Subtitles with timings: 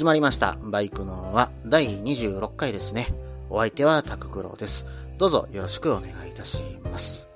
[0.00, 0.56] 始まりました。
[0.62, 3.12] バイクのは第26回ですね。
[3.50, 4.86] お相手はタククロウです。
[5.18, 7.28] どうぞよろしくお願いいたします。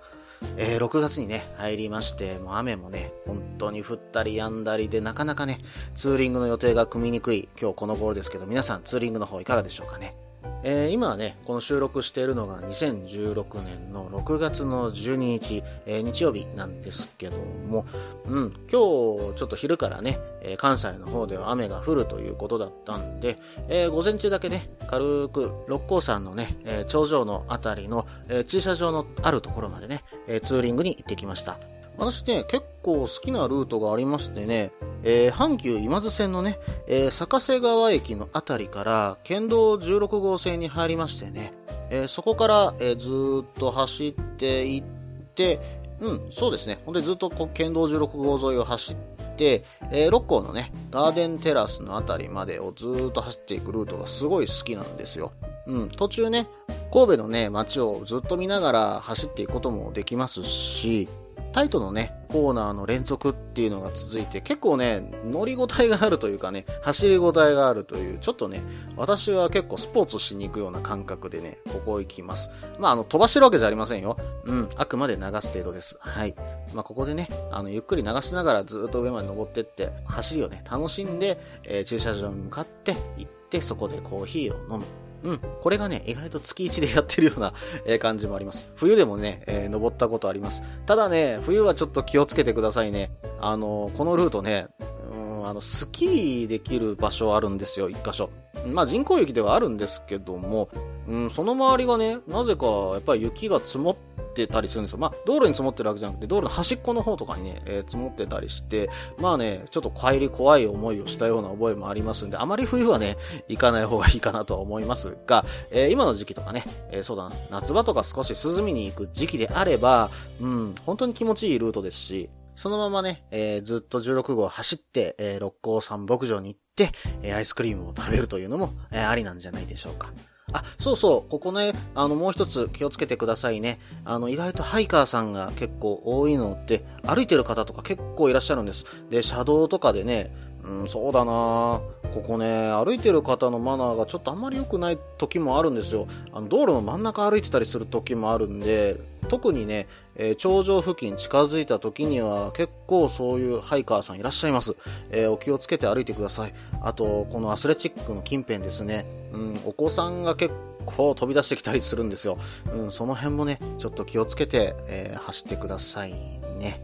[0.56, 5.60] えー6月にね、入りまして、もう雨もね、本当に降ったり止んだりで、なかなかね、
[5.94, 10.16] ツーリングの予定が組みにくい今日この頃ですけど、皆さんツーリングの方いかがでしょうかね？
[10.62, 17.36] えー今はね、この収録しているのが2016年の6月の12日、えー日曜日なんですけど
[17.68, 17.84] も、
[18.26, 31.58] うん、今日ちょっと昼からね、えー関西の方では雨が降るということだったんで、え午前中だけね、軽く六甲山のね、え頂上のあたりの、え駐車場のあるところまでね、えツーリングに行ってきました。
[31.96, 41.52] 私ね、結構好きなルートがありましてね、えー阪急今津線のね、えー坂瀬川駅のあたりから県道16号線に入りましてね、
[41.90, 45.60] えーそこから、えーずっと走っていって、
[46.00, 46.80] うん、そうですね。
[46.84, 48.96] 本当にずっとこ県道16号沿いを走っ
[49.36, 55.32] て、えー六甲のね、ガーデンテラスのあたりまでをずっと走っていくルートがすごい好きなんですよ。
[55.66, 56.48] うん、途中ね、
[56.92, 61.08] 神戸のね、街をずっと見ながら走っていくこともできますし、
[61.54, 68.60] タイトのね、コーナーの連続っていうのが続いて、結構ね、乗り応えがあるというかね、走り応えがあるという、ちょっとね、
[68.96, 72.50] 私は結構スポーツしに行くような感覚でね、ここ行きます。
[72.80, 74.16] まあ、あの、飛ばしてるわけじゃありませんよ。
[74.46, 75.96] うん、あくまで流す程度です。
[76.00, 76.34] はい。
[76.74, 85.03] まあ、ここでね、あの、ゆっくり流しながらずっと上まで登ってって、走りをね、楽しんで、えー駐車場に向かって行って、そこでコーヒーを飲む。
[85.24, 85.40] うん。
[85.62, 87.54] これがね、意外と月1でやってるような、
[87.86, 88.70] え感じもあります。
[88.76, 90.62] 冬でもね、えー登ったことあります。
[90.86, 93.10] ただね、冬はちょっと気をつけてくださいね。
[93.40, 94.68] あのこのルートね、
[95.10, 98.30] うん、あの、スキーできる場所あるんですよ、一箇所。
[98.66, 100.68] まあ人工雪ではあるんですけども、
[101.08, 103.96] うん、その周りがね、なぜかやっぱり雪が積もっ
[104.34, 104.98] てたりするんですよ。
[104.98, 113.16] まあ道路に積もってるわけじゃなくて、道路の端っこの方とかにね、えー積もってたりして、まあね、ちょっと帰り怖い思いをしたような覚えもありますんで、あまり冬はね、
[113.48, 126.90] 行かない方がいいかなとは思いますが、えー今の時期とかね、えーそうだな、夏場とか少し涼みに行く時期であれば、うん、本当に気持ちいいルートですし、そのままね、えーずっと16号走って、えー六甲山牧場に行って、
[127.22, 130.12] えーアイスクリームを食べるというのも、えーありなんじゃないでしょうか。
[130.54, 133.80] あ、そうそう、ここね、あの、もう一つ気をつけてくださいね。
[134.04, 138.84] あの、意外とハイカーさんが結構多いのって、歩いてる方とか結構いらっしゃるんです。
[139.10, 140.32] で、車道とかでね、
[140.64, 141.82] うん、そうだな
[142.14, 146.06] ここね、歩いてる方のマナーがちょっとあんまり良くない時もあるんですよ。
[146.32, 154.76] あの道路の真ん中歩いてたりする時もあるんで、特にね、えー頂上付近近づいた時には結構そういうハイカーさんいらっしゃいます。
[155.10, 156.54] えーお気をつけて歩いてください。
[156.80, 160.54] あと、このアスレチックの近辺ですね、うん、お子さんが結
[160.86, 162.38] 構飛び出してきたりするんですよ。
[162.72, 166.80] うん、その辺もね、ちょっと気をつけて、えー走ってくださいね。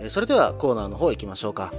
[0.00, 1.72] えーそれではコーナーの方行きましょうか。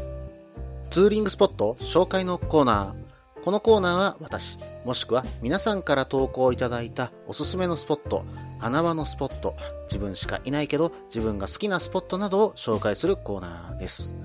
[0.92, 3.44] ツーリングスポット紹介のコーナー。
[3.44, 8.26] このコーナーは私、もしくは皆さんから投稿いただいたおすすめのスポット、
[8.60, 9.56] 穴場のスポット、
[9.90, 14.16] 自分しかいないけど自分が好きなスポットなどを紹介するコーナーです。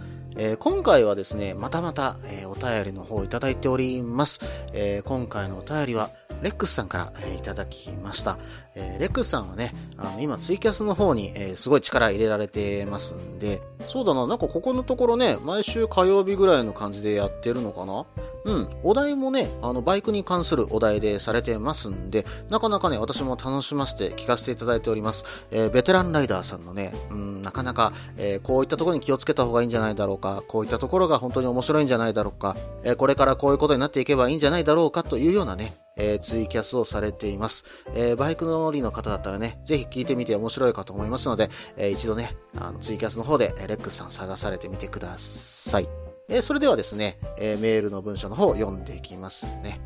[0.40, 4.40] えー今回はですね、またまた、えーお便りの方をいただいております。
[4.72, 6.10] えー今回のお便りは、
[6.42, 8.38] レックスさんから、えいただきました。
[8.74, 18.06] えーレックスさんはね、あの、今ツイキャスの方に、えーすごい力入れられてますんで、そうだな、なんかここのところね、毎週火曜日ぐらいの感じでやってるのかな？
[18.44, 25.24] うん、お題もね、あの、バイクに関するお題でされてますんで、なかなかね、私も楽しませて聞かせていただいております。
[25.50, 37.64] えーベテランライダーさんのね、うん、なかなか、えーこういったところに気をつけた方がいいんじゃないだろうか、こういったところが本当に面白いんじゃないだろうか、えーこれからこういうことになっていけばいいんじゃないだろうかというようなね、えーツイキャスをされています。
[37.94, 45.88] えーバイク乗りの方だったらね、ぜひ聞いてみて面白いかと思いますので、えー一度ね、あのツイキャスの方で、レックスさん探されてみてください。
[46.28, 49.80] えーそれではですね、えーメールの文章の方を読んでいきますね。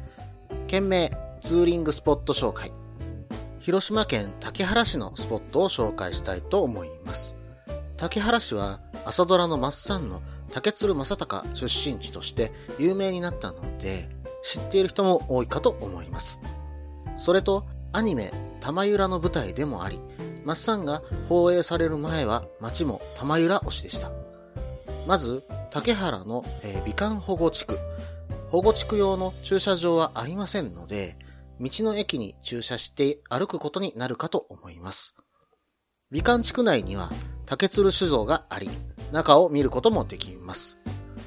[0.69, 1.11] 件名、
[1.41, 2.73] ツーリングスポット紹介。
[3.59, 7.37] 広島県竹原市のスポットを紹介したいと思います。
[7.97, 10.21] 竹原市は朝ドラのマッサンの
[10.51, 14.09] 竹鶴正隆出身地として有名になったので、
[14.43, 16.41] 知っている人も多いかと思います。
[17.19, 20.01] それと、アニメ、玉浦の舞台でもあり、
[20.45, 24.11] マッサンが放映される前は町も玉浦推しでした。
[25.07, 27.79] まず、竹原の、えー美観保護地区。
[28.51, 31.17] 保護地区用の駐車場はありませんので、
[31.61, 35.15] 道の駅に駐車して歩くことになるかと思います。
[36.11, 37.11] 美観地区内には
[37.47, 38.69] 竹鶴酒造があり、
[39.13, 40.79] 中を見ることもできます。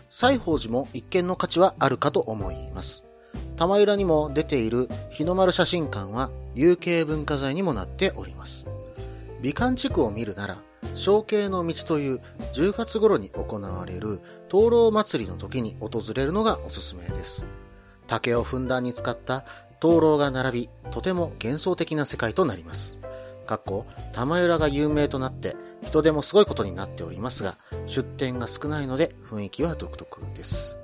[0.09, 3.04] 西宝寺も一見の価値はあるかと思います。
[3.57, 8.67] 玉浦にも出ている日の丸写真館は有形文化財にもなっております。
[9.41, 10.57] 美観地区を見るなら、
[10.95, 12.21] 小慶の道という
[12.53, 14.19] 10月頃に行われる
[14.49, 17.45] 灯籠祭りの時に訪れるのがおすすめです。
[18.07, 19.45] 竹をふんだんに使った
[19.79, 22.97] 灯籠が並び、とても幻想的な世界となります。
[23.45, 30.77] かっこ、玉浦が有名となって人手もすごいことになっておりますが、出店が少ないので雰囲気は独特です。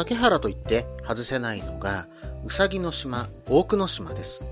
[0.00, 2.06] 竹原といって外せないのが、
[2.46, 4.46] うさぎの島、大久野島です。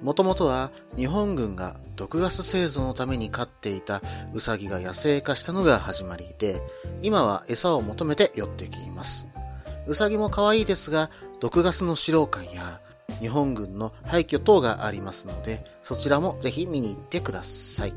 [0.00, 4.00] もともとは日本軍が毒ガス製造のために飼っていた
[4.32, 6.62] ウサギが野生化したのが始まりで、
[7.02, 9.26] 今は餌を求めて寄ってきます。
[9.88, 11.10] ウサギも可愛いですが、
[11.40, 12.80] 毒ガスの資料館や
[13.18, 17.94] 日本軍の廃墟等がありますので、そちらもぜひ見に行ってください。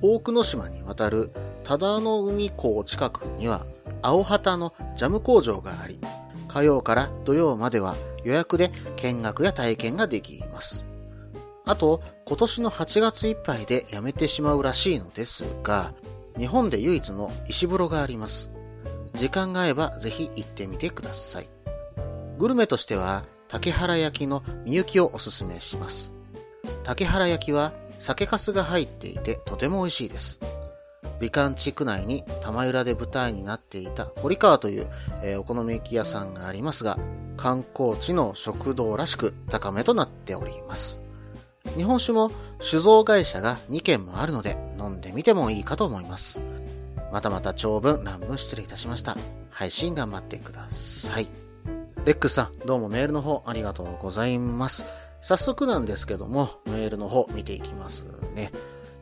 [0.00, 1.30] 大久野島に渡る
[1.64, 3.66] 忠野海港近くには
[4.04, 6.00] 青旗のジャム工場があり、
[6.52, 10.84] 火曜から土曜までは予約で見学や体験ができます。
[11.64, 15.94] あと、今年の8月いっぱいでやめてしまうらしいのですが、
[16.36, 18.50] 日本で唯一の石風呂があります。
[19.14, 21.48] 時間が合えばぜひ行ってみてください。
[22.38, 26.12] グルメとしては、竹原焼のみゆきをおすすめします。
[26.84, 30.38] 竹原焼は酒粕が入っていてとても美味しいです。
[31.22, 34.88] 美観地区内に玉浦で舞台になっていた堀川という、
[35.22, 36.98] えー、お好み焼き屋さんがありますが、
[37.36, 41.00] 観光地の食堂らしく高めとなっております。
[41.76, 46.40] 日本酒も酒造会社が2軒もあるので飲んでみてもいいかと思います。
[47.12, 49.16] またまた長文乱文失礼いたしました。
[49.48, 51.28] 配信頑張ってください。
[52.04, 54.86] レックスさん、どうもメールの方ありがとうございます。
[55.20, 58.50] 早速なんですけども、メールの方見ていきますね。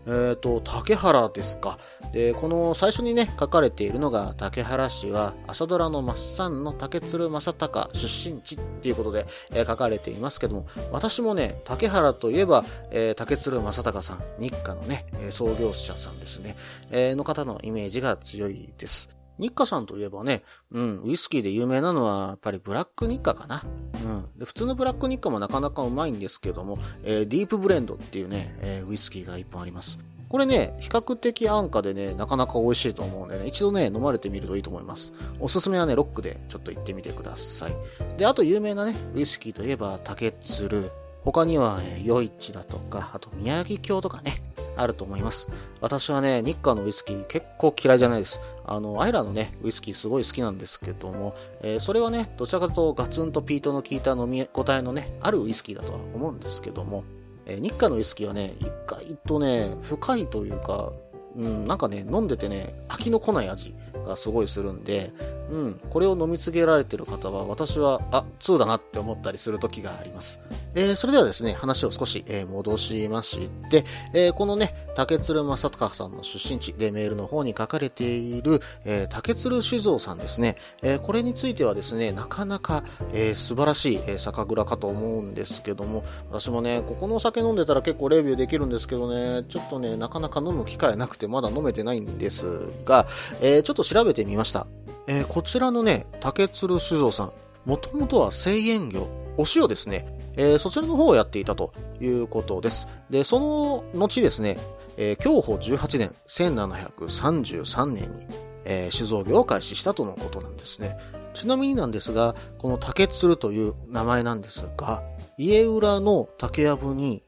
[0.07, 1.79] えっ、ー、と、竹原ですか。
[2.13, 16.57] で、この最初にね、書かれているのが、竹原氏は朝ドラのマッサンの竹鶴正隆出身地っていうことで、えー、書かれていますけども、私もね、竹原といえば、えー、竹鶴正隆さん、日課のね、創業者さんですね、
[16.91, 19.20] え、の方のイメージが強いです。
[19.41, 23.63] 日課さんといえばね、うん、ウイスキーで有名なのは、やっぱりブラック日課かな。
[24.05, 24.39] うん。
[24.39, 29.99] で、普通のブラック日課もなかなかうまいんですけども、えー、ディープブレンドっていうね、えー、ウイスキーが一本あります。
[30.31, 35.13] これね、比較的安価でね、なかなか美味しいと思うんでね、一度ね、飲まれてみるといいと思います。
[35.41, 37.77] おすすめはね、ロックでちょっと行ってみてください。
[38.17, 40.89] で、あと有名なね、ウイスキーといえば、竹鶴。
[41.25, 44.43] 他には、えー、余市だとか、あと宮城京とかね、
[44.77, 45.49] あると思います。
[45.81, 48.41] 私はね、日課のウイスキー結構嫌いじゃないです。
[48.65, 57.05] あの、アイラのね、ウイスキーすごい好きなんですけども、えー、それはね、どちらかとガツンとピートの効いた飲み応えのね、あるウイスキーだとは思うんですけども、
[57.47, 60.93] えー、日課のウイスキーはね、意外とね、深いというか、
[61.37, 63.75] うん、なんかね、飲んでてね、飽きのこない味
[64.07, 65.13] がすごいするんで、
[65.51, 70.41] うん、これを飲み継げられてる方は、私は、あ、2だなって思ったりする時があります。
[70.75, 92.47] えー、それではですね、話を少し、えー、戻しまして、えー、このね、竹鶴正隆さんの出身地でメールの方に書かれている、え竹鶴酒造さんですね、えこれについてはですね、なかなか、え素晴らしい、え酒蔵かと思うんですけども、私もね、ここのお酒飲んでたら結構レビューできるんですけどね、ちょっとね、なかなか飲む機会なくてまだ飲めてないんです
[92.85, 93.07] が、
[93.41, 94.67] えちょっと調べてみました。
[95.07, 97.33] えこちらのね、竹鶴酒造さん、
[97.65, 100.07] もともとは製塩業、お塩ですね、
[100.37, 102.87] えー、そちらの方をやっていたということです。
[103.11, 104.59] で、その後ですね、
[104.97, 108.27] えー、享保18年、1733年に、
[108.65, 110.97] えー、酒造業を開始したとのことなんですね。
[111.35, 115.03] ちなみになんですが、この竹鶴という名前なんですが、
[115.37, 117.23] 家裏の竹やぶに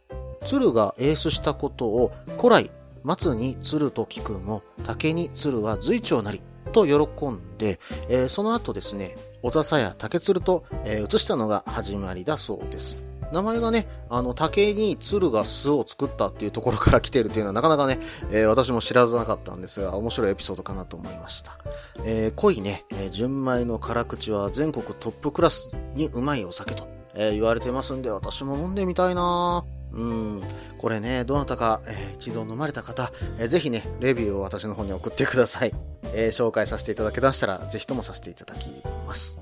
[0.45, 2.71] 鶴がエースしたことを古来、
[3.03, 6.43] 松に鶴と聞くも、竹に鶴は随長なり、
[6.73, 7.79] と喜んで、
[8.09, 13.03] えー、その後ですね、小笹や竹鶴と、えー、移したのが始まりだそうです。
[13.33, 17.99] 名前がね、あの、竹に鶴が巣を作ったっていうところから来てるっていうのはなかなかね、
[18.31, 21.59] えー、私も知らずなかったんですが、面白いエピソードかなと思いました。
[22.05, 30.43] えー、濃いね、えー、純米の辛口は全国トップクラスにうまいお酒と、え、言われてますんで、私も飲んでみたいなぁうん、
[30.79, 35.75] これね、どなたか、えー、一度飲まれた方、えー、ぜひね、レビューを私の方に送ってください。
[36.15, 38.69] えー、紹介させていただけましたら、ぜひともさせていただき
[39.07, 39.39] ます。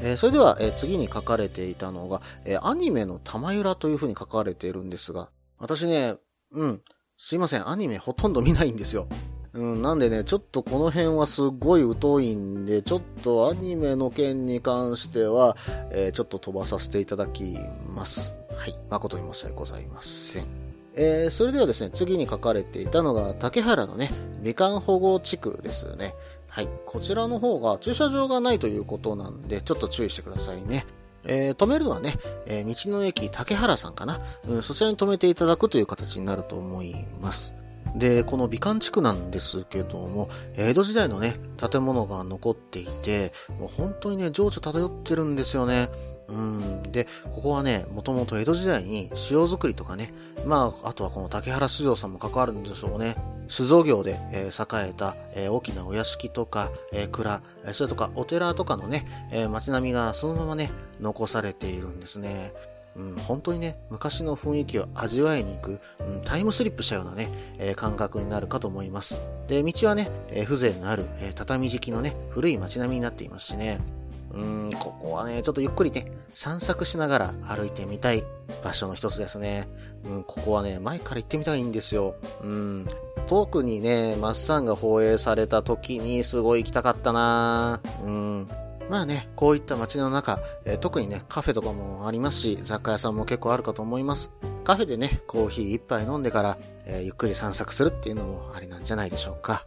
[0.00, 6.16] えー、それでは、え、次に書かれていたのが、え、アニメの玉揺らというふうに書かれているんですが、私ね、
[6.52, 6.82] うん、
[7.16, 9.08] すいません、アニメほとんど見ないんですよ。
[9.54, 15.56] うん、なんでね、ちょっとこの辺はすごい疎いんで、ちょっとアニメの件に関しては、
[15.90, 17.58] えー、ちょっと飛ばさせていただき
[17.94, 18.32] ます。
[18.56, 18.74] はい。
[18.90, 20.44] 誠に申し訳ございません。
[20.94, 24.10] えー、それではですね、次に書かれていたのが、竹原のね、
[24.42, 26.14] 美観保護地区ですね。
[26.48, 26.68] はい。
[26.86, 30.86] こちらの方が駐車場がないということなんで、ちょっと注意してくださいね。
[31.24, 37.52] えー、止めるのはね、えー、道の駅竹原さんかな、うん、そちらに止めていただくという形になると思います。
[37.94, 41.36] で、この美観地区なんですけども、江戸時代のね、
[41.70, 45.88] 建物が残っていて、もう本当にね、情緒漂ってるんですよね。
[46.28, 46.82] うん。
[46.90, 50.12] で、ここはね、もともと江戸時代に塩作りとかね、
[50.46, 53.16] まあ、あとはこの竹原酒造さんも関わるんでしょうね。
[53.48, 62.52] 酒造業で、えー、栄えた、えー、大きなお屋敷とか、えー、蔵、それとかお寺とかのね、え街並みがそのままね、残されているんですね。
[62.96, 69.18] うん、本当にね、昔の雰囲気を味わいに行く、うん、タイムスリップしたようなね、えー、感覚になるかと思います。
[69.48, 73.80] で、道はね、えー、風情のある、えー、畳敷きのね、古い街並みになっていますしね、
[74.34, 78.24] うん、ここはね、ちょっとゆっくりね、散策しながら歩いてみたい
[78.64, 79.68] 場所の一つですね。
[80.04, 82.14] うん、ここはね、前から行ってみたいんですよ。
[82.42, 82.86] うん、
[83.26, 88.48] 特にね、マッサンが放映された時にすごい行きたかったなうん、
[88.88, 94.30] まあね、こういった街の中、えー、特にね、カフェとかもありますし、雑貨屋さんも結構あるかと思います。
[94.64, 99.66] カフェでね、コーヒー一杯飲んでから、えー、ゆっくり散策するっていうのもありなんじゃないでしょうか。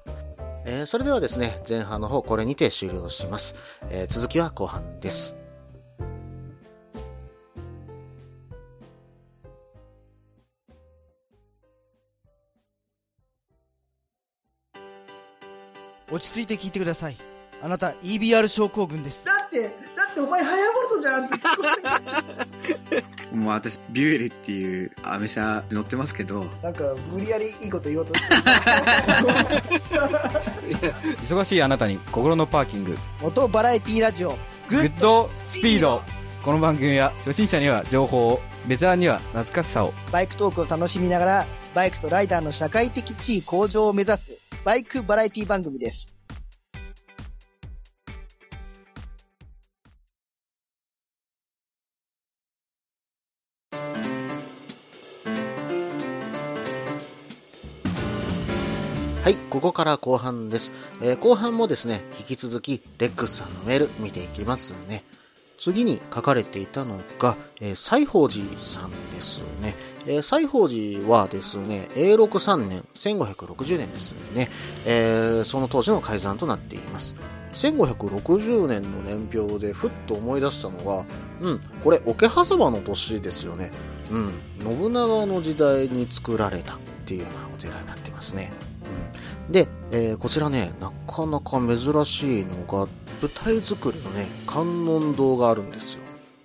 [0.67, 3.55] えー、それではですね、前半の方これにて終了します。
[3.89, 5.36] え続きは後半です。
[16.12, 17.35] 落ち着いて聞いてください。
[17.65, 19.25] あなた EBR 症候群です。
[19.25, 19.63] だって、
[19.98, 21.36] だってお前ハヤボルトじゃんって
[23.36, 26.45] もう私、ビュエルっていうアメ車乗ってますけど。
[26.62, 28.36] なんか、無理やりいいこと言おうとして
[31.24, 32.95] 忙しいあなたに心のパーキング。
[33.19, 34.38] 元バラエティラジオ、
[34.69, 36.03] グッドスピード。
[36.43, 39.93] この番組は初心者には情報を、ベテランには懐かしさを。
[40.12, 46.14] バイクトークを楽しみながら、バイクとライダーの社会的地位向上を目指す、バイクバラエティ番組です。
[59.55, 60.74] ここから後半です。
[61.01, 65.05] えー、後半もですね、引き続き、レックスさんのメール見ていきますね。
[65.57, 69.74] 次に書かれていたのが、えー、西宝寺さんですね。
[70.07, 74.50] えー、西宝寺はですね、永禄3年、1560年ですね、
[74.85, 77.15] えー、その当時の改ざんとなっています。
[77.53, 81.05] 1560年の年表でふっと思い出したのが、
[81.39, 83.71] うん、これ、桶狭間の年ですよね。
[84.12, 84.33] うん、
[84.81, 88.51] 信長の時代に作られたっていうようなお寺になってますね。
[89.50, 92.88] で、えー、こちらね、なかなか珍しいのが、
[93.22, 96.02] 舞台作りのね、観音堂があるんですよ。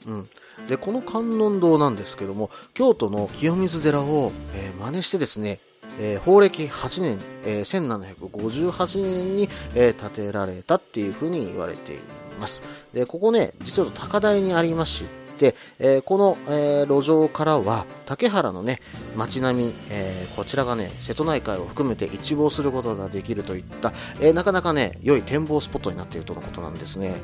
[0.09, 0.28] うん。
[0.69, 5.59] で、この観音堂なんですけども、京都の清水寺を、えー、真似してですね、
[5.99, 11.99] えー、法暦8年、えー、1758年に、えー、建てられたっていうふうに言われてい
[12.40, 12.62] ます。
[12.92, 15.04] で、ここね、実は高台にありまし
[15.40, 18.80] て、、えー、この、えー、路上からは竹原のね
[19.16, 27.14] 街並み、えー、こちらがね瀬戸内海を含めて一望することができるといった、えなかなかね良い展望スポットになっているとのことなんですね、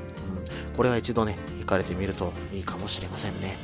[0.70, 3.58] うん、これは一度ね行かれてみるといいかもしれませんね。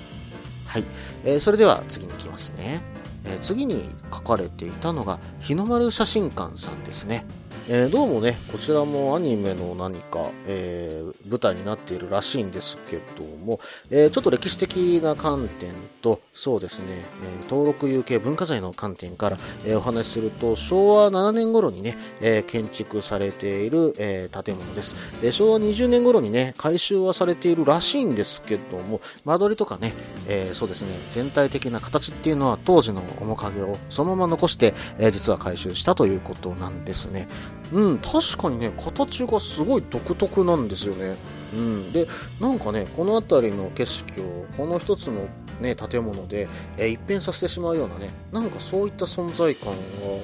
[0.66, 0.84] はい、
[1.24, 2.82] えそれでは次に行きますね、
[3.24, 7.24] え次に書かれていたのが日の丸写真館さんですね。
[7.68, 29.92] えー、どうもね、こちらもアニメの何か、えー、舞台になっているらしいんですけども、えー、ちょっと歴史的な観点と、そうですね、え登録有形文化財の観点から、えお話しすると、昭和7年頃にね、え建築されている、え建物です、え昭和20年頃にね、改修はされているらしいんですけども、間取りとかね、
[30.26, 37.28] えそうですね、全体的な形っていうのは当時の面影をそのまま残して、え実は改修したということなんですね。
[37.72, 41.16] うん、確かにね、形がすごい独特なんですよね。
[41.54, 42.06] うん、で、
[42.40, 45.28] なんかね、この辺りの景色を、この一つの
[45.60, 49.76] ね、建物で、えー、一変させてしまうようなね、なんかそういった存在感が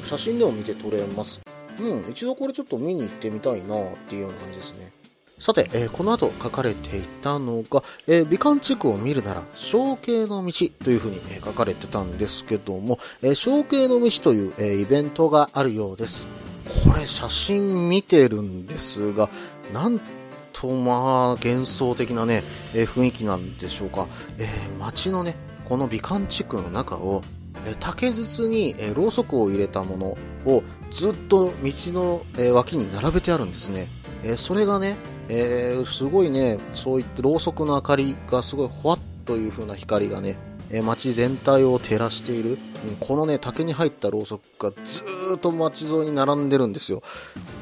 [0.06, 1.40] 写真でも見て取れます。
[1.80, 4.92] うん、一度これちょっと見に行ってみたいなっていうような感じですね。
[5.38, 16.26] さて、えー、この後書かれていたのが、えー、美観地区を見るなら、象形の道というふうに、え、書かれてたんですけども、えー、象形の道という、え、イベントがあるようです。
[16.84, 19.28] これ写真見てるんですが、
[19.72, 20.00] なん
[20.52, 22.44] とまあ幻想的なね、
[22.74, 24.06] えー、雰囲気なんでしょうか。
[24.38, 25.34] えー、街のね、
[25.68, 27.22] この美観地区の中を、
[27.66, 33.88] えー竹筒に、えろうそくを入れたものをずっと道の、え脇に並べてあるんですね。
[34.22, 34.96] えそれがね、
[35.28, 40.36] えすごいね、そういってろうそくの明かりがすごいほわっという風な光がね、
[40.70, 45.02] え街全体を照らしている、うんこのね、竹に入ったろうそくがず
[45.34, 47.02] っと街沿いに並んでるんですよ。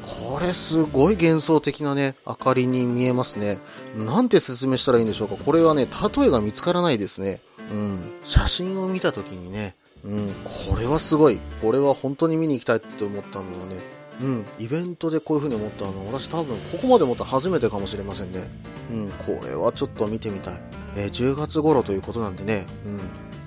[0.03, 3.59] これすごい幻想的なね、明かりに見えますね。
[3.97, 5.37] なんて説明したらいいんでしょうか。
[5.37, 7.41] これはね、例えが見つからないですね。
[7.71, 8.01] うん。
[8.25, 10.29] 写真を見た時にね、うん、
[10.69, 11.39] これはすごい。
[11.61, 13.81] これは本当に見に行きたいって思ったのはね、
[14.23, 18.49] うん、イベントでこういう風に思ったの、私多分ここまで思った初めてかもしれませんね。
[18.91, 20.55] うん、これはちょっと見てみたい。
[20.97, 23.01] えー10月頃ということなんでね、うん、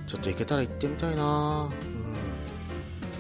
[0.08, 1.70] ちょっと行けたら行ってみたいなうん。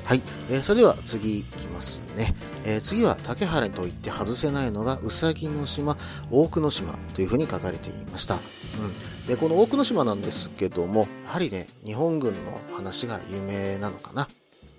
[0.05, 2.33] はい、えーそれでは次行きますね。
[2.65, 5.97] えー次は竹原と言って外せないのがうさぎの島、
[6.31, 8.35] 大久野島という風に書かれていました。
[8.35, 14.27] うん、でこの大久野島なんですけども、やはりね、日本軍の話が有名なのかな。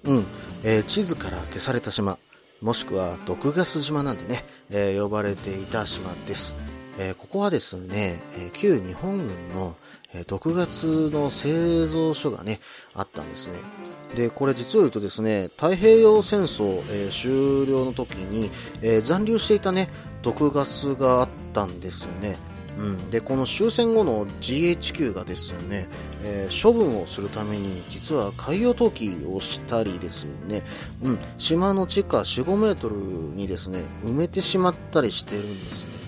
[0.04, 0.24] うん、
[0.64, 2.18] えー地図から消された島、
[2.60, 6.54] もしくは毒ガス島なんでね、え呼ばれていた島です。
[7.00, 9.74] えーここはですね、えー旧日本軍の、
[10.12, 12.58] えー毒ガスの製造所がね、
[12.94, 13.54] あったんですね。
[14.14, 18.50] で、これ実を言うとですね、太平洋戦争、えー終了の時に、
[18.82, 19.88] えー残留していたね、
[20.22, 22.36] 毒ガスがあったんですよね。
[22.78, 25.88] うん、でこの終戦後の GHQ がですね、
[26.24, 30.62] えー処分をするために実は海洋投棄をしたりですね、
[31.02, 35.99] うん、島の地下4、5メートルにですね埋めてしまったりしてるんですね。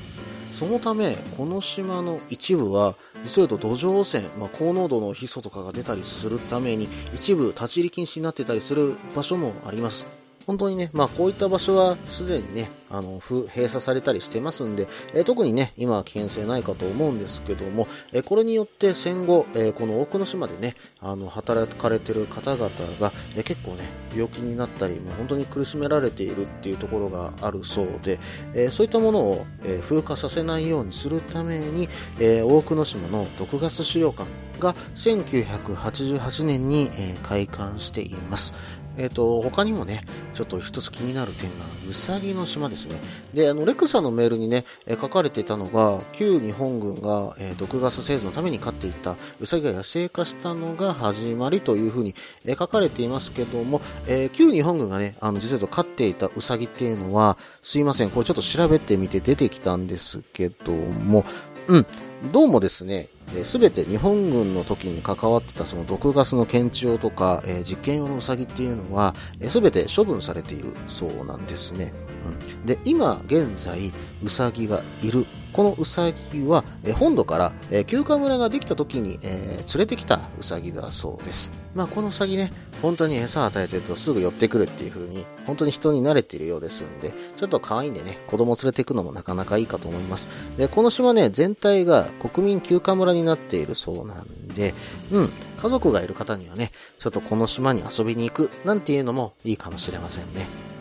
[0.63, 10.22] そのため、この島の一部は、実は言うと土壌汚染、まあ、高濃度のヒ素とかが出たりするために、一部立ち入り禁止になってたりする場所もあります。
[10.47, 22.69] 本当にね、まあこういった場所はすでにね、あの、閉鎖されたりしてますんで、えー特にね、今は危険性ないかと思うんですけども、えーこれによって戦後、えーこの大久野島でね、あの、働かれてる方々
[23.01, 23.85] が、え結構ね、
[24.15, 28.19] 病気になったり、もう本当に苦しめられているっていうところがあるそうで、
[28.55, 31.89] えそういったものを、え風化させないようにするために、
[32.21, 38.55] え大久野島の毒ガス資料館が1988年に、え開館しています。
[38.97, 42.97] えっ、と、他にもね、ちょっと一つ気になる点が、うさぎの島ですね。
[43.33, 61.25] で、あの、レクサのメールにね、え書かれていたのが、旧日本軍が、えー毒ガス製造のために飼っていたうさぎが野生化したのが始まりというふうに、え書かれていますけども、えー旧日本軍がね、あの、実は飼っていたうさぎっていうのは、すいません、これちょっと調べてみて出てきたんですけども、
[61.69, 61.87] うん、
[62.33, 71.93] どうもですね、えー、全て日本軍の時に関わってたその毒ガスの検知用とか、えー実験用のウサギっていうのは、えー、全て処分されているそうなんですね。
[72.25, 73.93] うん、で、今現在、
[74.25, 75.27] ウサギがいる。
[75.53, 77.53] このウサギは、本土から、
[77.85, 81.51] 休暇村ができた時に、連れてきたウサギだそうです。
[81.75, 90.31] まあ、このウサギね、本当に餌与えてるとすぐ寄ってくるっていう風に、本当に人に慣れているようですんで、ちょっと可愛いんでね、子供連れて行くのもなかなかいいかと思います。
[90.57, 94.75] で、この島ね、全体が国民休暇村になっているそうなんで、
[95.11, 95.31] うん、
[95.61, 100.72] 家族がいる方にはね、ちょっとこの島に遊びに行くなんていうのもいいかもしれませんね。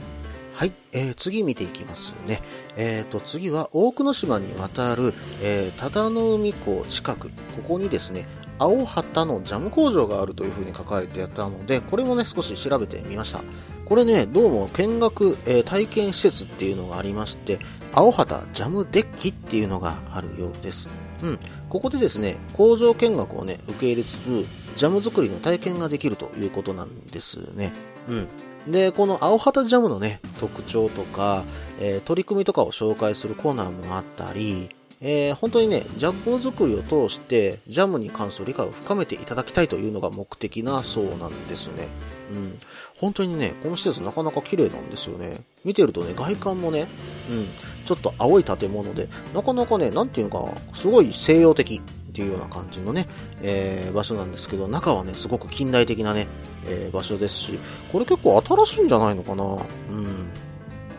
[0.62, 2.40] はい、えー次見ていきますね。
[2.78, 7.34] えーと、次は大久野島に渡る、えー、忠野海港近く、こ
[7.68, 8.28] こにですね、
[8.60, 13.42] 青旗のジャム工場があるというふうに書かれてあったので、これもね、少し調べてみました。
[13.86, 17.58] これね、どうも見学、えー体験施設っていうのがありまして、
[17.92, 20.90] 青旗ジャムデッキっていうのがあるようです。
[21.24, 21.40] うん。
[21.70, 24.46] ここでですね、工場見学をね、受け入れつつ、
[24.76, 27.74] ジャム作りの体験ができるということなんですね。
[28.08, 28.28] うん。
[28.68, 31.44] で、この青旗ジャムのね、特徴とか、
[31.80, 34.70] えー取り組みとかを紹介するコーナーもあったり、
[35.02, 41.88] えー本当にね、ジャム作りを通して、ジャムに関する理解を深めていただきたいというのが目的なそうなんですね。
[42.32, 42.58] うん。
[42.96, 45.38] 本当にね、この施設なかなか綺麗なんですよね。
[45.66, 46.88] 見てるとね、外観もね、
[47.32, 47.48] うん、
[47.86, 53.08] ちょっと青い建物で、なかなかね、なんていうか、すごい西洋的っていうような感じのね、
[53.42, 56.28] えー場所なんですけど、中はね、すごく近代的なね、
[56.68, 57.60] えー場所ですし、
[57.92, 59.44] これ結構新しいんじゃないのかな。
[59.44, 60.30] うん。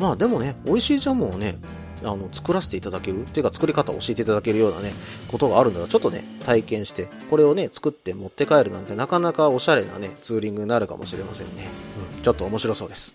[0.01, 1.59] まあでもね、美味しいジャムをね、
[2.03, 4.93] あの、作らせていただけるっていうか作り方を教えていただけるようなね、
[5.29, 11.69] ことがあるんだら、ちょっとね、体験して、これをね、作って持って帰るなんてなかなかおしゃれなね、ツーリングになるかもしれませんね。
[12.17, 13.15] うん、ちょっと面白そうです。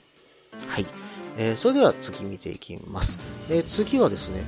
[0.68, 0.86] はい。
[1.40, 3.20] えーそれでは次見ていきます。
[3.50, 4.44] えー次はですね、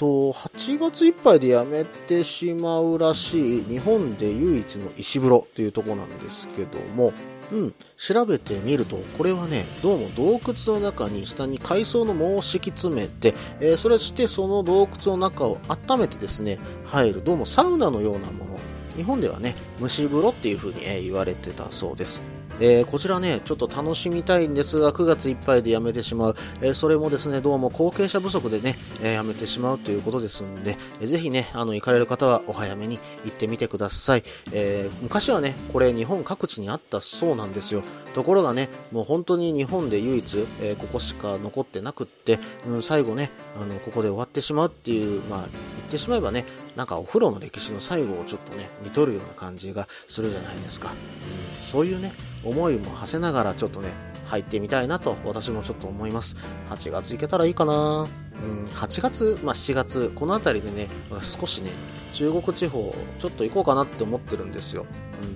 [0.00, 7.12] と、8月いっぱいでやめてしまうらしい日本で唯一の石風呂というところなんですけども、
[7.52, 18.58] うん、調べてみると、これはね、どうも洞窟の中に下に海藻の藻を敷き詰めて、えーそれしてその洞窟の中を温めてですね、入る、どうもサウナのようなもの
[18.96, 22.39] 日本ではね、蒸し風呂っていう風に、え言われてたそうです。
[22.60, 26.36] えーこちらね、ちょっと楽しみたいんですが、9月いっぱいでやめてしまう。
[26.60, 34.22] えーそれもですね、どうも後継者不足でね、えーやめてしまうということですんで、えーぜひね、あの、行かれる方はお早めに行ってみてください。
[34.52, 37.82] え昔はね、これ日本各地にあったそうなんですよ。
[38.14, 45.52] ところがね、もう本当に日本で唯一、えここしか残ってなくって、うん、最後ね、あの、ここで終わってしまうっていう、まあ、言っ
[45.90, 46.44] てしまえばね、
[46.76, 50.90] なんかお風呂の歴史の最後をちょっとね、見とるような感じがするじゃないですか。
[50.90, 52.12] うん、そういうね、
[52.44, 53.88] 思いも馳せながらちょっとね、
[54.26, 56.36] 入ってみたいなと私もちょっと思います。
[56.70, 58.06] 8月行けたらいいかな
[58.42, 60.88] うん、8月、まあ7月、この辺りでね、
[61.20, 61.70] 少しね、
[62.12, 64.86] 中国地方、ちょっと行こうかなって思ってるんですよ。
[65.22, 65.26] う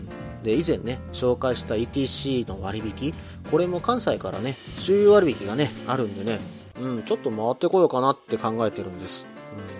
[0.40, 0.42] ん。
[0.42, 3.12] で、以前ね、紹介した ETC の割引、
[3.50, 6.40] これも関西からね、周遊割引がね、あるんでね、
[6.80, 9.26] うん、ちょっと回ってこようかなって考えてるんです。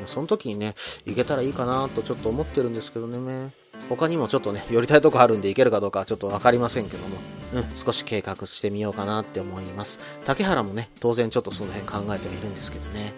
[0.00, 0.74] うん、その時にね、
[1.06, 3.63] 行けたらいいかなとちょっと思ってるんですけどね。
[3.88, 7.16] 他にもちょっとね、寄りたいとこあるんで行けるかどうかはちょっとわかりませんけども、
[7.54, 10.00] うん、少し計画してみようかなって思います。
[10.24, 13.12] 竹原もね、当然ちょっとその辺考えてはいるんですけどね。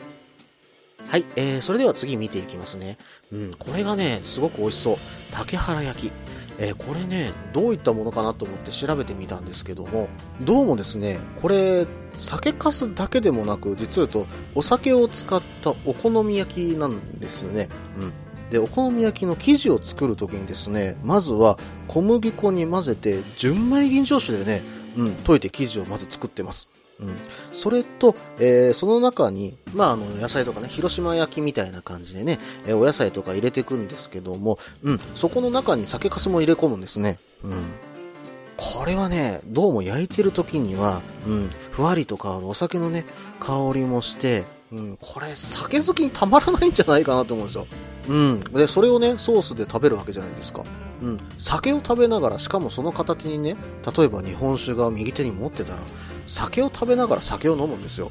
[1.08, 2.98] はい、えー、それでは次見ていきますね。
[3.32, 4.96] うん、これがね、すごく美味しそう。
[5.30, 6.12] 竹原焼き。
[6.58, 10.08] えーこれね、どういったものかなと思って調べてみたんですけども、
[10.40, 11.86] どうもですね、これ、
[12.18, 17.68] 酒粕だけでもなく、実を言うと、お酒を使ったお好み焼きなんですね。
[18.00, 18.12] うん。
[18.50, 24.62] で、お好み焼きの生地を作るときにですね、まずは小麦粉に混ぜて、純米吟醸酒でね、
[24.96, 26.68] うん、溶いて生地をまず作ってます。
[27.00, 27.08] うん。
[27.52, 37.18] それと、えーその中に、まあ、あの、野菜とかね、広島焼きみたいな感じでね、えーお野菜とか入れていくんですけども、うん、そこの中に酒粕も入れ込むんですね。
[37.42, 37.52] うん。
[38.56, 43.04] これはね、どうも焼いてる時には、うん、ふわりと香るお酒のね、
[43.40, 47.66] 香りもして、うん、これ酒好きにたまらないんじゃないかなと思うんですよ。
[48.08, 48.40] うん。
[48.52, 50.62] で、それをね、ソースで食べるわけじゃないですか。
[51.02, 51.18] うん。
[51.38, 53.56] 酒を食べながら、しかもその片手にね、
[53.96, 55.78] 例えば日本酒が右手に持ってたら、
[56.26, 58.10] 酒を食べながら酒を飲むんですよ。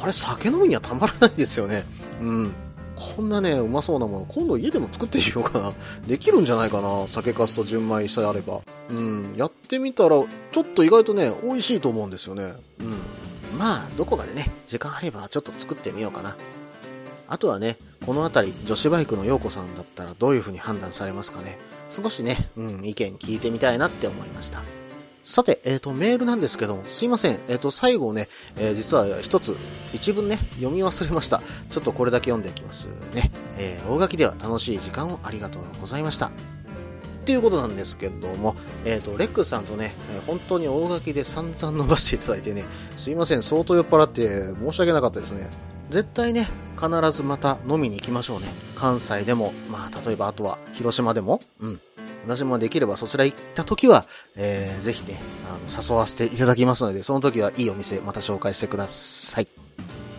[0.00, 1.84] これ酒飲みにはたまらないですよね。
[2.20, 2.52] うん。
[2.94, 5.72] こんなね、うまそうなもの、今度家でも作ってみようかな。
[6.06, 7.06] できるんじゃないかな。
[7.08, 8.60] 酒粕と純米さえあれば。
[8.90, 9.34] うん。
[9.36, 12.54] やってみたら、ちょっと意外とね、美味しいと思うんですよね。
[12.80, 13.58] うん。
[13.58, 16.36] まあ、どこかでね、時間あればちょっと作ってみようかな。
[17.32, 21.56] あとはね、この辺り、女子バイクの陽子さんだったらどういう風に判断されますかね。
[21.88, 24.60] 少しね、うん、意見聞いてみたいなって思いました。
[25.24, 27.40] さて、えっ、と、メールなんですけども、すいません。
[27.48, 29.56] えっ、と、最後ね、えー実は一つ、
[29.94, 31.42] 一文ね、読み忘れました。
[31.70, 33.30] ちょっとこれだけ読んでいきますね。
[33.56, 36.26] え大垣では楽しい時間をありがとうございました。
[36.26, 36.30] っ
[37.24, 39.94] ていうことなんですけども、えっ、と、レックさんとね、
[40.26, 42.64] 本当に大垣で散々伸ばしていただいてね、
[42.98, 45.48] すいません、相当酔っ払って申し訳なかったですね。
[45.92, 48.46] 絶対ね、必ずまた飲みに行きましょうね。
[48.74, 51.80] 関西でも、まあ、例えばあとは広島でも、うん。
[52.24, 54.04] 私もできればそちら行った時は、
[54.36, 59.48] えーぜひね、あの、誘わせていただきますので、その時はいいお店また紹介してください。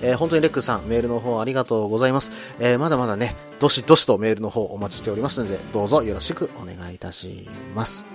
[0.01, 2.31] えー本当にレックさん、メールの方ありがとうございます。
[2.59, 8.05] えーまだまだね、どしどしとメールの方お待ちしておりますので、どうぞよろしくお願いいたします。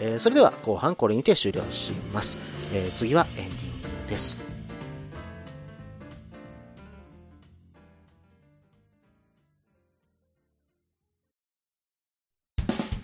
[0.00, 2.38] えーそれでは後半これにて終了します。
[2.72, 3.50] え次はエンディン
[4.04, 4.43] グです。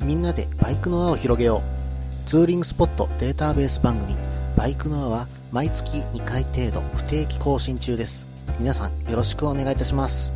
[0.03, 1.63] みんなでバイクの輪を広げよ
[2.27, 2.29] う。
[2.29, 4.15] ツーリングスポットデータベース番組、
[4.57, 8.27] バイクの輪は毎月2回程度不定期更新中です。
[8.59, 10.35] 皆さんよろしくお願いいたします。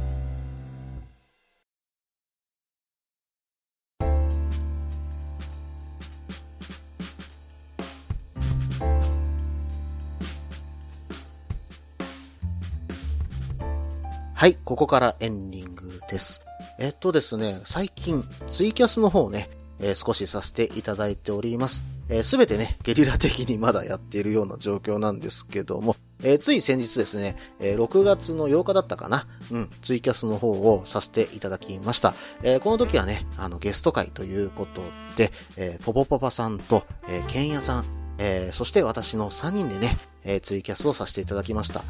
[14.34, 16.42] はい、ここからエンディングです。
[16.78, 19.48] えっとですね、最近、ツイキャスの方をね、
[19.80, 21.82] えー少しさせていただいております。
[22.08, 32.14] えすべてね、ゲリラ的にまだやっているような状況なんですけども、えーつい先日ですね、え6月の8日だったかな、うん、ツイキャスの方をさせていただきました。
[32.42, 34.82] えこの時はね、あの、ゲスト会ということ
[35.16, 37.84] で、えポポパパさんと、えーケンヤさん、
[38.18, 41.82] えそして私の3人でね、えツイキャスをさせていただきました。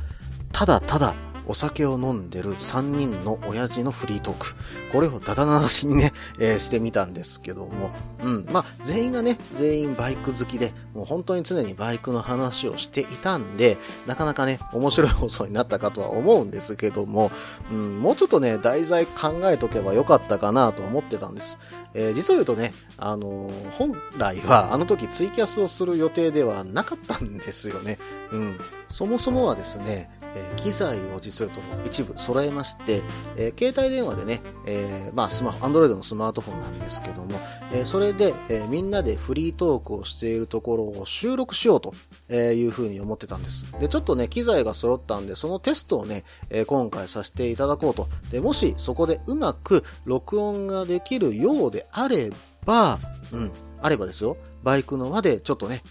[0.53, 1.15] ただただ
[1.47, 4.55] お酒を飲んでる3人の親父のフリートーク。
[4.93, 7.91] これをダダ流しにね、えーしてみたんですけども。
[8.23, 8.47] うん。
[8.51, 17.31] まあ、全員がね、全員バイク好きで、もう本当に常にバイクの話をしていたんで、なかなかね、面白い放送になったかとは思うんですけども、
[17.71, 21.59] うん、もうちょっとね、題材考えとけばよかったかなと思ってたんです。
[21.95, 27.99] えー実を言うとね、あのー本来はあの時ツイキャスをする予定ではなかったんですよね。
[28.33, 28.59] うん。
[28.89, 30.11] そもそもはですね、
[30.57, 33.03] 機材を実はと一部揃えまして、
[33.37, 37.39] え携帯電話でね、えまあスマホ、アンドロイドのスマートフォンなんですけども、
[37.73, 41.95] えそれで、えみんなでフリートークをしているところを収録しようと
[42.33, 43.71] いうふうに思ってたんです。
[43.79, 48.09] で、ちょっとね、機材が揃ったんで、そのテストをね、え今回させていただこうと。
[48.31, 52.31] で、もしそこでうまく録音ができるようであれ
[52.65, 52.99] ば、
[53.33, 55.83] うん、あればですよ、バイクの輪でちょっとね、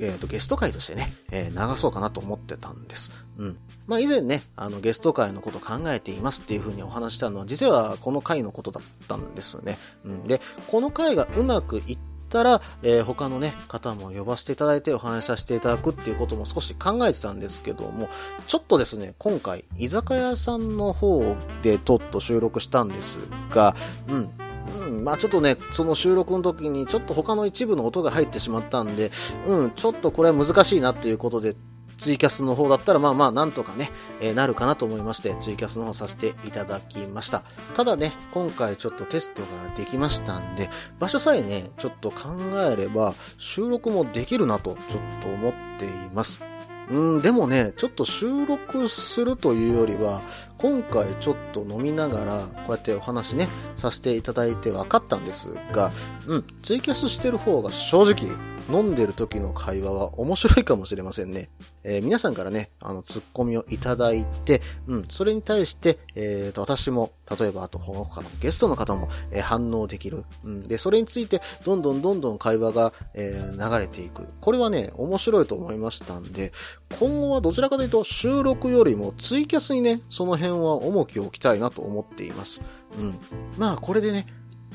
[0.00, 3.12] えっ、と、ゲスト会としてね、えー流そうかなと思ってたんです。
[3.38, 3.58] うん。
[3.86, 9.78] まあ、以前ね、あの、ゲスト会のこと考えていますっていうふうにお話したのは、実はこの回のことだったんですね。
[10.04, 10.26] うん。
[10.26, 11.98] で、この回がうまくいっ
[12.30, 18.08] たら、えー他のね、方も呼ばせていただいてお話しさせていただくっていうことも少し考えてたんですけども、
[18.46, 23.18] ちょっとですね、今回、居酒屋さんの方でちょっと収録したんです
[23.50, 23.76] が、
[24.08, 24.30] うん。
[24.78, 29.10] うん、まあちょっとね、その収録の時にちょっと他の一部の音が入ってしまったんで、
[29.46, 31.56] うん、ちょっとこれは難しいなっていうことで、
[32.00, 37.42] ツイキャスの方だったらまあまあなんとかね、えーなるかなと思いまして、ツイキャスの方させていただきました。
[37.74, 42.36] ただね、今回ちょっとテストができましたんで、場所さえね、ちょっと考
[42.72, 46.42] えれば収録もできるなとちょっと思っています。
[46.90, 50.22] うん、でもね、ちょっと収録するというよりは、
[50.60, 55.90] 今回ちょっと飲みながら、こうやってお話ね、させていただいて分かったんですが、
[56.26, 58.30] うん、ツイキャスしてる方が正直、
[58.70, 61.48] 飲んでる時の会話は面白いかもしれませんね。
[61.82, 70.24] えー皆さんからね、あの、ツッコミをいただいて、うん、それに対して、えーと、私も、例えば、あと、他のゲストの方も、えー反応できる。
[70.44, 74.28] うん、で、それについて、どんどんどんどん会話が、えー流れていく。
[74.40, 76.52] これはね、面白いと思いましたんで、
[76.98, 82.62] 今後はどちらかというと、収録よりもツイキャスにね、その辺は重きを置きたいなと思っています。
[82.98, 83.18] うん。
[83.58, 84.26] まあ、これでね、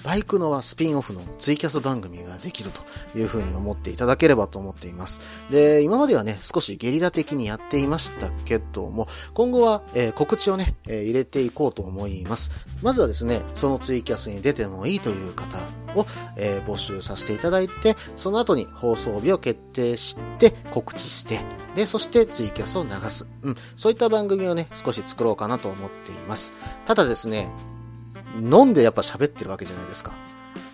[0.03, 5.21] バイクのはスピンオフのツイキャス番組ができるというふうに思っていただければと思っています。
[5.49, 12.51] で、今まではね、少しゲリラ的にやっていましたけども、今後は、えー告知をね、えー入れていこうと思います。
[12.81, 15.57] まずはですね、そのツイキャスに出てもいいという方
[15.95, 16.05] を、
[16.35, 21.41] えー募集させていただいて、その後に放送日を決定して、告知して、
[21.75, 23.27] で、そしてツイキャスを流す。
[23.43, 26.53] うん、そういった番組をね、少し作ろうかなと思っています。
[26.85, 27.49] ただですね、
[28.41, 30.13] 飲んでやっぱ喋ってるわけじゃないですか。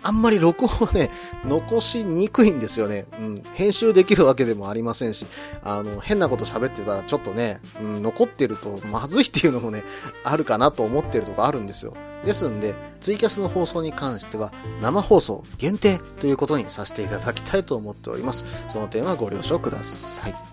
[0.04, 1.10] あんまり録音はね、
[1.44, 3.06] 残しにくいんですよね。
[3.18, 3.42] うん。
[3.54, 5.26] 編集できるわけでもありませんし、
[5.62, 9.84] あの、変なこと喋ってたらちょっとね、うん、残ってるとまずいっていうのもね、
[10.24, 11.94] あるかなと思ってるとこあるんですよ。
[12.24, 18.44] ですんで、ツイキャスの放送に関しては、生放送限定ということにさせていただきたいと思っております。
[18.68, 20.51] その点はご了承ください。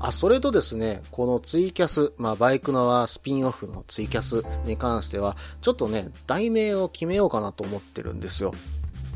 [0.00, 8.54] あ、それとですね、このツイキャス、まあ、バイクのはスピンオフのツイキャスに関しては、ちょっとね、題名を決めようかなと思ってるんですよ。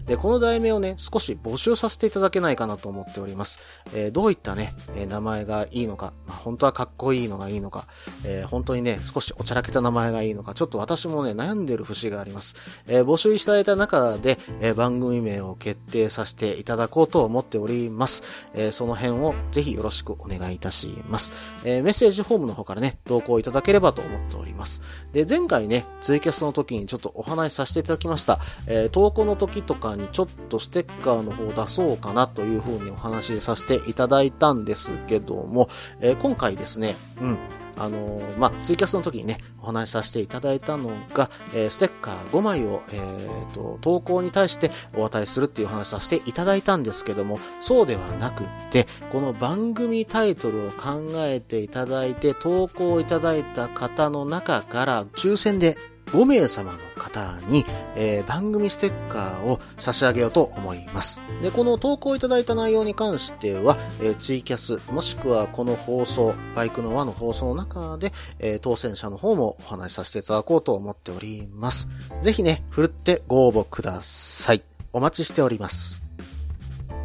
[0.06, 3.60] で、この題名をね、少し募集させていただけないかなと思っております。
[3.94, 7.86] えーどういったね、え名前がいいのか、まあ、本当はかっこいいのがいいのか、
[8.24, 12.54] えー本当にね、少しおちゃらけた名前がいいのか、ちょっと私もね、悩んでる節があります。
[12.86, 18.22] えー募集いただいた中で、え番組名を決定させていただこうと思っております。
[18.54, 21.32] えその辺をぜひよろしくお願いいたします。
[21.64, 24.82] えメッセージフォームの方からね、投稿いただければと思っております。
[25.12, 28.38] で、前回ね、ツイキャスの時にちょっとお話しさせていただきました。
[28.66, 35.68] え投稿の時とかにちょっとステッカーの方出そうかなというふうにお話しさせていただいたんですけども、
[36.00, 37.38] えー今回ですね、うん、
[37.76, 55.76] あのーまあ、ツイキャスの時にね、お話しさせていただいたのが、えーステッカー5枚を、えーと、投稿に対してお与えするっていうお話させていただいたんですけども、そうではなくって、この番組タイトルを考えていただいて、投稿いただいた方の中から、抽選で
[56.14, 61.20] 5名様の方に、えー番組ステッカーを差し上げようと思います。
[61.42, 71.88] で、この投稿いただいた内容に関しては、えーツイキャス、もしくはこの放送、バイクの輪の放送の中で、えー当選者の方もお話しさせていただこうと思っております。
[72.22, 74.62] ぜひね、ふるってご応募ください。
[74.92, 76.00] お待ちしております。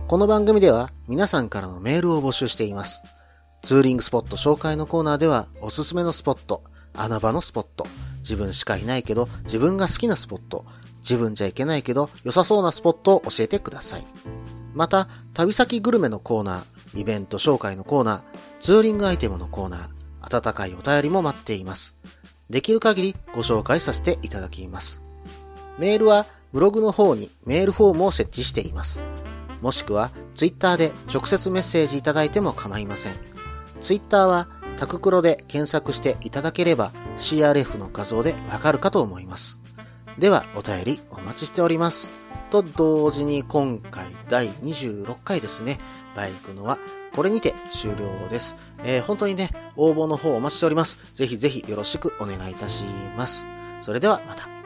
[0.07, 3.01] この番組では皆さんからのメールを募集しています。
[3.63, 7.87] ツーリングスポット紹介のコーナーではおすすめのスポット、穴場のスポット、
[8.29, 10.65] 自分しかいないけど自分が好きなスポット、
[10.99, 14.05] 自分じゃいけないけど良さそうなスポットを教えてください。
[14.75, 18.21] また、旅先グルメのコーナー、イベント紹介のコーナー、
[18.59, 21.95] ツーリングアイテムのコーナー、温かいお便りも待っています。
[22.51, 25.01] できる限りご紹介させていただきます。
[25.79, 29.01] メールはブログの方にメールフォームを設置しています。
[29.61, 33.13] もしくはツイッターで直接メッセージいただいても構いません。
[33.81, 34.47] ツイッターは
[34.79, 39.59] タククロで検索していただければ CRF の画像でわかるかと思います。
[40.17, 42.09] ではお便りお待ちしております。
[42.49, 45.79] と同時に今回第26回ですね、
[46.15, 46.79] バイクのは
[47.13, 48.55] これにて終了です。
[48.85, 50.97] えー本当にね、応募の方お待ちしております。
[51.13, 52.85] ぜひぜひよろしくお願いいたし
[53.17, 53.45] ます。
[53.81, 54.58] それではまた。